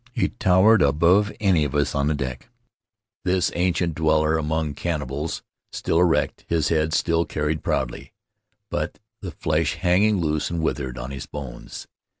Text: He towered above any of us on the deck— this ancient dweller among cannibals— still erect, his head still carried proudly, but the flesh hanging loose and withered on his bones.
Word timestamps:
He 0.13 0.29
towered 0.29 0.81
above 0.81 1.31
any 1.39 1.63
of 1.63 1.75
us 1.75 1.93
on 1.93 2.07
the 2.07 2.15
deck— 2.15 2.49
this 3.23 3.51
ancient 3.53 3.93
dweller 3.93 4.35
among 4.35 4.73
cannibals— 4.73 5.43
still 5.71 5.99
erect, 5.99 6.43
his 6.47 6.69
head 6.69 6.91
still 6.93 7.23
carried 7.23 7.61
proudly, 7.61 8.11
but 8.71 8.97
the 9.21 9.29
flesh 9.29 9.75
hanging 9.75 10.17
loose 10.19 10.49
and 10.49 10.63
withered 10.63 10.97
on 10.97 11.11
his 11.11 11.27
bones. 11.27 11.87